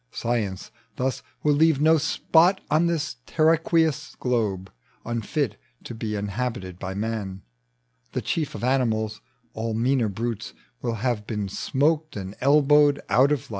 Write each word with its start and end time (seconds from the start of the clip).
Science 0.09 0.71
thna 0.97 1.21
Will 1.43 1.53
leave 1.53 1.79
no 1.79 1.99
spot 1.99 2.59
on 2.71 2.87
this 2.87 3.17
terraqueous 3.27 4.15
globe 4.15 4.71
Unfit 5.05 5.57
to 5.83 5.93
be 5.93 6.15
inhabited 6.15 6.79
by 6.79 6.95
man, 6.95 7.43
The 8.13 8.21
chief 8.23 8.55
of 8.55 8.63
animals: 8.63 9.21
all 9.53 9.75
meaner 9.75 10.09
brutes 10.09 10.55
Will 10.81 10.95
have 11.05 11.27
been 11.27 11.47
smoked 11.49 12.15
and 12.17 12.35
elbowed 12.41 12.99
out 13.09 13.31
of 13.31 13.41
life. 13.41 13.49